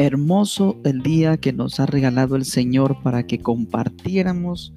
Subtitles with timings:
[0.00, 4.72] Hermoso el día que nos ha regalado el Señor para que compartiéramos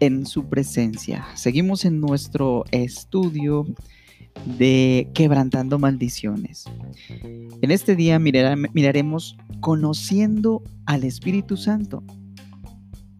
[0.00, 1.24] en su presencia.
[1.36, 3.64] Seguimos en nuestro estudio
[4.58, 6.64] de quebrantando maldiciones.
[7.62, 12.02] En este día miraremos conociendo al Espíritu Santo.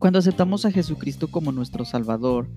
[0.01, 2.51] Cuando aceptamos a Jesucristo como nuestro Salvador,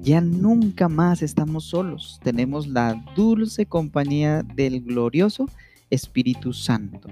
[0.00, 2.18] ya nunca más estamos solos.
[2.24, 5.46] Tenemos la dulce compañía del glorioso
[5.88, 7.08] Espíritu Santo.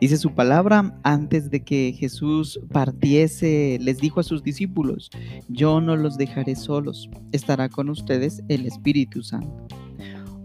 [0.00, 5.10] Dice su palabra, antes de que Jesús partiese, les dijo a sus discípulos,
[5.48, 9.66] yo no los dejaré solos, estará con ustedes el Espíritu Santo.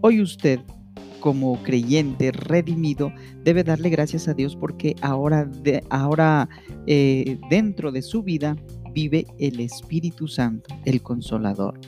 [0.00, 0.60] Hoy usted,
[1.20, 3.12] como creyente redimido,
[3.42, 6.48] debe darle gracias a Dios porque ahora, de, ahora
[6.86, 8.56] eh, dentro de su vida
[8.92, 11.80] vive el Espíritu Santo, el Consolador.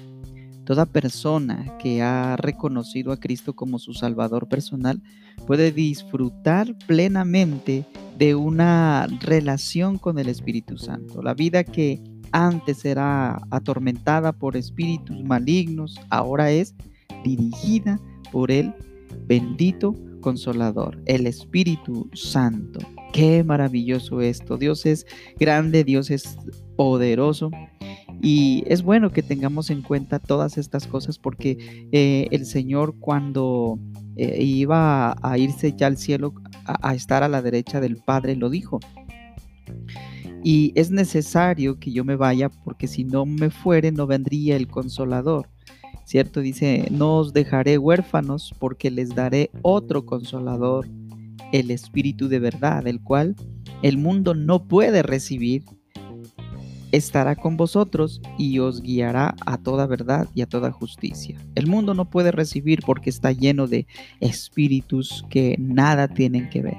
[0.66, 5.00] Toda persona que ha reconocido a Cristo como su Salvador personal
[5.46, 7.86] puede disfrutar plenamente
[8.18, 11.22] de una relación con el Espíritu Santo.
[11.22, 16.74] La vida que antes era atormentada por espíritus malignos, ahora es
[17.22, 18.00] dirigida
[18.32, 18.74] por el
[19.28, 22.80] bendito consolador, el Espíritu Santo.
[23.12, 24.58] Qué maravilloso esto.
[24.58, 25.06] Dios es
[25.38, 26.36] grande, Dios es
[26.76, 27.52] poderoso
[28.26, 33.78] y es bueno que tengamos en cuenta todas estas cosas porque eh, el Señor cuando
[34.16, 38.34] eh, iba a, irse ya al cielo, a, a estar a la derecha del Padre,
[38.34, 38.80] lo dijo.
[40.42, 44.66] Y es necesario que yo me vaya porque si no me fuere no vendría el
[44.66, 45.48] consolador.
[46.04, 46.40] ¿Cierto?
[46.40, 50.88] Dice, no os dejaré huérfanos porque les daré otro consolador,
[51.52, 53.36] el Espíritu de verdad, el cual
[53.82, 55.62] el mundo no puede recibir
[56.92, 61.38] estará con vosotros y os guiará a toda verdad y a toda justicia.
[61.54, 63.86] El mundo no puede recibir porque está lleno de
[64.20, 66.76] espíritus que nada tienen que ver.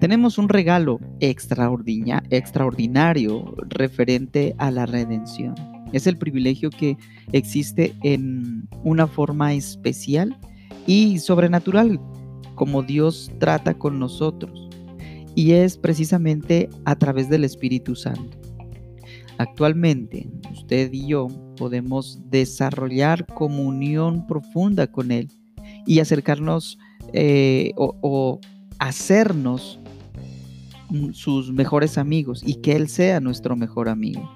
[0.00, 5.54] Tenemos un regalo extraordinario referente a la redención.
[5.92, 6.96] Es el privilegio que
[7.32, 10.36] existe en una forma especial
[10.86, 12.00] y sobrenatural
[12.54, 14.68] como Dios trata con nosotros.
[15.34, 18.43] Y es precisamente a través del Espíritu Santo.
[19.38, 25.28] Actualmente, usted y yo podemos desarrollar comunión profunda con Él
[25.86, 26.78] y acercarnos
[27.12, 28.40] eh, o,
[28.78, 29.80] hacernos
[31.12, 34.28] sus mejores amigos y que Él sea nuestro mejor amigo.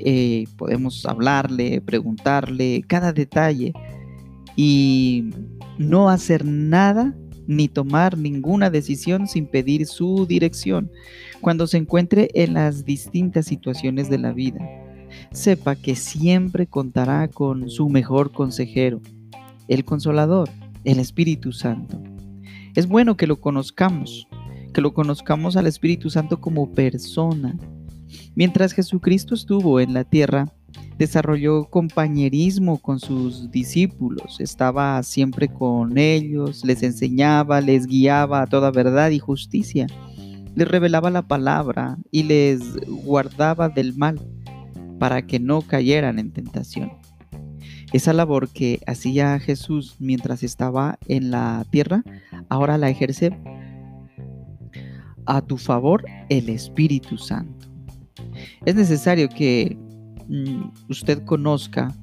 [0.00, 3.72] Eh, podemos hablarle, preguntarle cada detalle
[4.56, 5.30] y
[5.78, 7.14] no hacer nada
[7.46, 10.90] ni tomar ninguna decisión sin pedir su dirección
[11.40, 14.60] cuando se encuentre en las distintas situaciones de la vida.
[15.30, 19.00] Sepa que siempre contará con su mejor consejero,
[19.68, 20.50] el consolador,
[20.84, 22.00] el Espíritu Santo.
[22.74, 24.26] Es bueno que lo conozcamos,
[24.72, 27.56] que lo conozcamos al Espíritu Santo como persona.
[28.34, 30.52] Mientras Jesucristo estuvo en la tierra,
[30.98, 38.70] desarrolló compañerismo con sus discípulos, estaba siempre con ellos, les enseñaba, les guiaba a toda
[38.70, 39.86] verdad y justicia,
[40.54, 44.20] les revelaba la palabra y les guardaba del mal
[44.98, 46.92] para que no cayeran en tentación.
[47.92, 52.02] Esa labor que hacía Jesús mientras estaba en la tierra,
[52.48, 53.36] ahora la ejerce
[55.26, 57.68] a tu favor el Espíritu Santo.
[58.64, 59.78] Es necesario que
[60.88, 61.94] usted conozca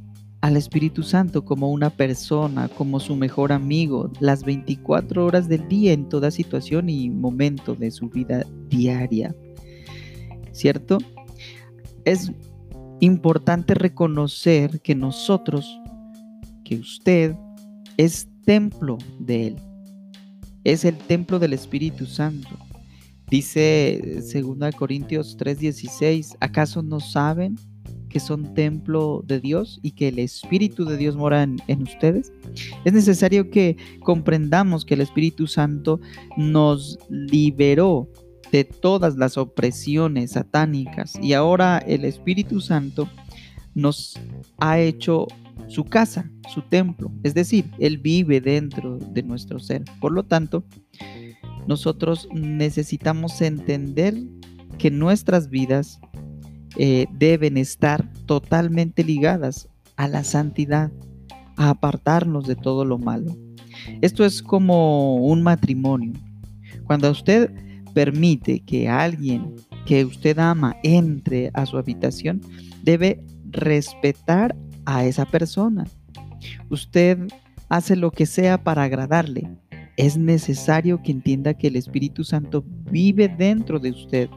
[0.42, 5.94] al Espíritu Santo como una persona, como su mejor amigo, las 24 horas del día
[5.94, 9.36] en toda situación y momento de su vida diaria.
[10.52, 10.98] ¿Cierto?
[12.06, 12.32] Es
[13.00, 15.80] importante reconocer que nosotros,
[16.66, 17.36] que usted
[17.98, 19.56] es templo de Él.
[20.64, 22.50] Es el templo del Espíritu Santo.
[23.30, 27.56] Dice 2 Corintios 3:16, ¿acaso no saben
[28.12, 32.32] que son templo de Dios y que el Espíritu de Dios mora en, ustedes?
[32.86, 36.00] Es necesario que comprendamos que el Espíritu Santo
[36.38, 38.10] nos liberó
[38.52, 43.08] de todas las opresiones satánicas y ahora el Espíritu Santo
[43.74, 44.20] nos
[44.60, 45.28] ha hecho
[45.68, 49.86] su casa, su templo, es decir, Él vive dentro de nuestro ser.
[50.02, 50.66] Por lo tanto,
[51.66, 54.18] nosotros necesitamos entender
[54.78, 56.02] que nuestras vidas
[56.78, 60.92] eh, deben estar totalmente ligadas a la santidad,
[61.58, 63.36] a apartarnos de todo lo malo.
[64.02, 66.14] Esto es como un matrimonio.
[66.86, 67.52] Cuando usted
[67.94, 72.42] permite que alguien que usted ama entre a su habitación,
[72.84, 75.86] debe respetar a esa persona.
[76.70, 77.18] Usted
[77.70, 79.50] hace lo que sea para agradarle.
[79.98, 84.30] es necesario que entienda que el Espíritu Santo vive dentro de usted.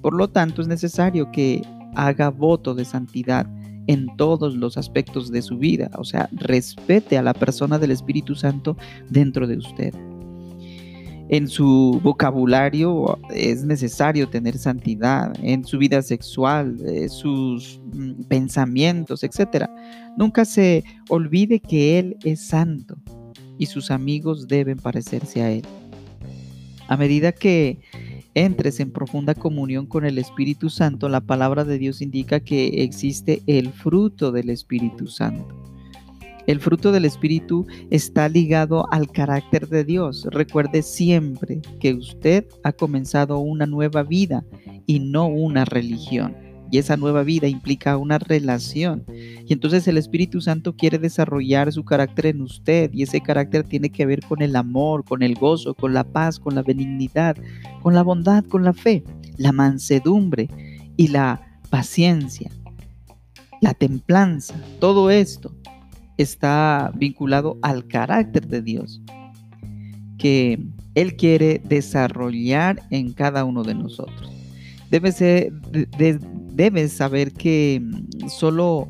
[0.00, 1.62] Por lo tanto, es necesario que
[1.94, 3.46] haga voto de santidad
[3.86, 8.34] en todos los aspectos de su vida, o sea, respete a la persona del Espíritu
[8.34, 8.76] Santo
[9.08, 9.94] dentro de usted.
[11.28, 19.24] En su vocabulario es necesario tener santidad, en su vida sexual, eh, sus mm, pensamientos,
[19.24, 19.66] etc.
[20.16, 22.98] Nunca se olvide que Él es santo
[23.56, 25.64] y sus amigos deben parecerse a Él.
[26.88, 27.80] A medida que
[28.34, 33.42] entres en profunda comunión con el Espíritu Santo, la palabra de Dios indica que existe
[33.46, 35.62] el fruto del Espíritu Santo.
[36.46, 40.26] El fruto del Espíritu está ligado al carácter de Dios.
[40.30, 44.44] Recuerde siempre que usted ha comenzado una nueva vida
[44.86, 46.41] y no una religión.
[46.72, 49.04] Y esa nueva vida implica una relación.
[49.46, 52.90] Y entonces el Espíritu Santo quiere desarrollar su carácter en usted.
[52.94, 56.40] Y ese carácter tiene que ver con el amor, con el gozo, con la paz,
[56.40, 57.36] con la benignidad,
[57.82, 59.04] con la bondad, con la fe,
[59.36, 60.48] la mansedumbre
[60.96, 62.50] y la paciencia,
[63.60, 64.54] la templanza.
[64.80, 65.54] Todo esto
[66.16, 69.02] está vinculado al carácter de Dios
[70.16, 70.58] que
[70.94, 74.32] Él quiere desarrollar en cada uno de nosotros.
[74.90, 75.52] Debe ser,
[76.54, 78.88] debes saber que mm, solo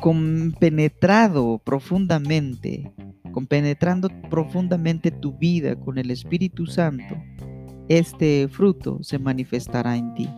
[0.00, 2.92] compenetrado profundamente,
[3.32, 7.16] compenetrando profundamente tu vida con el Espíritu Santo,
[7.88, 10.28] este fruto se manifestará en ti.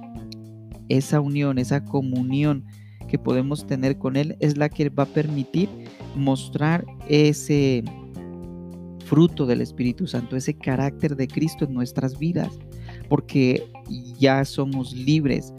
[0.89, 2.65] Esa unión, esa comunión
[3.09, 5.69] que podemos tener con Él es la que va a permitir
[6.17, 7.85] mostrar ese
[9.05, 12.59] fruto del Espíritu Santo, ese carácter de Cristo en nuestras vidas
[13.11, 13.67] porque
[14.19, 15.53] ya somos libres.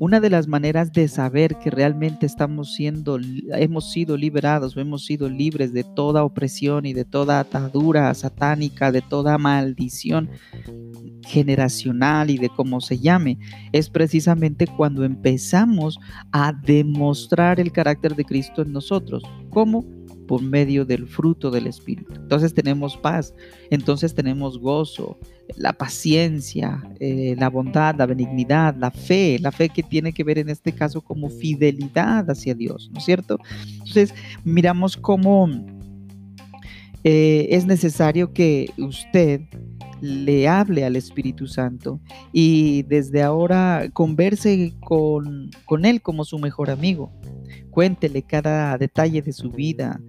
[0.00, 3.20] Una de las maneras de saber que realmente estamos siendo,
[3.52, 8.90] hemos sido liberados o hemos sido libres de toda opresión y de toda atadura satánica,
[8.90, 10.30] de toda maldición
[11.26, 13.38] generacional y de cómo se llame,
[13.72, 16.00] es precisamente cuando empezamos
[16.32, 19.22] a demostrar el carácter de Cristo en nosotros.
[19.50, 19.84] ¿Cómo?
[20.26, 22.14] Por medio del fruto del Espíritu.
[22.14, 23.34] Entonces tenemos paz,
[23.70, 25.18] entonces tenemos gozo,
[25.56, 30.38] la paciencia, eh, la bondad, la benignidad, la fe, la fe que tiene que ver
[30.38, 33.38] en este caso como fidelidad hacia Dios, ¿no es cierto?
[33.72, 35.48] Entonces miramos cómo
[37.04, 39.42] eh, es necesario que usted
[40.00, 42.00] le hable al Espíritu Santo
[42.32, 47.12] y desde ahora converse con, con Él como su mejor amigo.
[47.70, 50.00] Cuéntele cada detalle de su vida.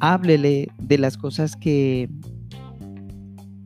[0.00, 2.08] Háblele de las cosas que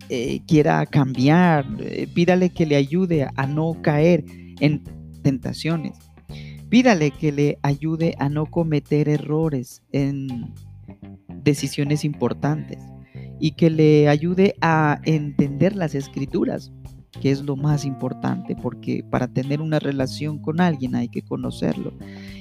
[0.08, 1.66] eh, quiera cambiar.
[1.80, 4.24] Eh, pídale que le ayude a no caer
[4.60, 4.82] en
[5.22, 5.98] tentaciones.
[6.68, 10.54] Pídale que le ayude a no cometer errores en
[11.42, 12.78] decisiones importantes
[13.40, 16.72] y que le ayude a entender las escrituras,
[17.20, 21.94] que es lo más importante, porque para tener una relación con alguien hay que conocerlo.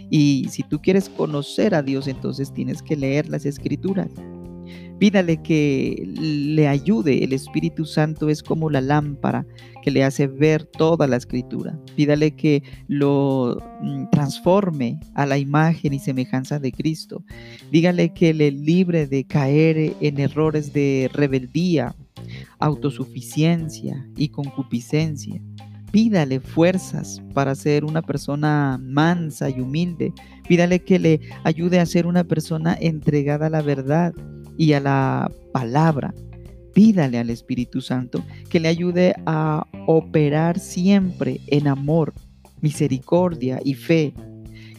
[0.09, 4.09] Y si tú quieres conocer a Dios, entonces tienes que leer las escrituras.
[5.00, 7.24] Pídale que le ayude.
[7.24, 9.45] El Espíritu Santo es como la lámpara
[9.83, 11.80] que le hace ver toda la escritura.
[11.95, 17.24] Pídale que lo mm, transforme a la imagen y semejanza de Cristo.
[17.71, 21.95] Dígale que le libre de caer en errores de rebeldía,
[22.59, 25.40] autosuficiencia y concupiscencia.
[25.92, 30.14] Pídale fuerzas para ser una persona mansa y humilde.
[30.48, 34.14] Pídale que le ayude a ser una persona entregada a la verdad
[34.58, 36.14] y a la palabra.
[36.74, 42.14] Pídale al Espíritu Santo que le ayude a operar siempre en amor,
[42.62, 44.14] misericordia y fe,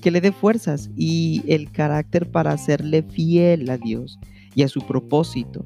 [0.01, 4.19] que le dé fuerzas y el carácter para serle fiel a Dios
[4.55, 5.65] y a su propósito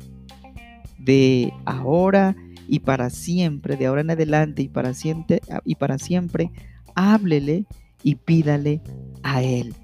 [1.04, 2.36] de ahora
[2.68, 6.50] y para siempre, de ahora en adelante y para siempre, y para siempre,
[6.94, 7.66] háblele
[8.02, 8.82] y pídale
[9.22, 9.74] a Él,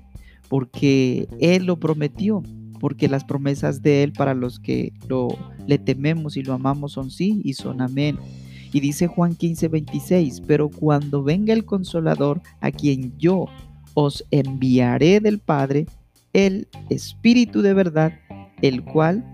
[0.49, 2.42] porque Él lo prometió
[2.78, 5.28] porque las promesas de Él para los que lo,
[5.66, 8.18] le tememos y lo amamos son sí y son amén.
[8.73, 13.47] Y dice Juan 15, 26, pero cuando venga el consolador a quien yo
[13.94, 15.87] os enviaré del Padre,
[16.32, 18.12] el Espíritu de verdad,
[18.61, 19.25] el cual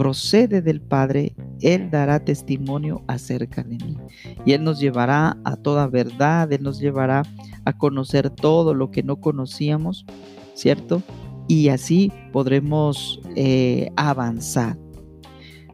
[0.00, 3.98] procede del Padre, Él dará testimonio acerca de mí.
[4.46, 7.22] Y Él nos llevará a toda verdad, Él nos llevará
[7.66, 10.06] a conocer todo lo que no conocíamos,
[10.54, 11.02] ¿cierto?
[11.50, 14.78] y así podremos eh, avanzar.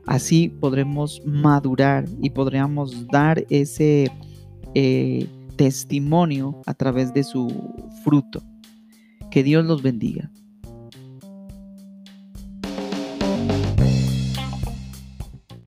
[0.06, 4.10] Así podremos madurar y podremos dar ese
[4.74, 7.48] eh, testimonio a través de su
[8.02, 8.42] fruto.
[9.30, 10.30] Que Dios los bendiga.